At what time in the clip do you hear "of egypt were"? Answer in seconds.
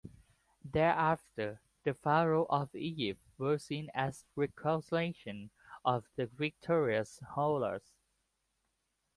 2.49-3.59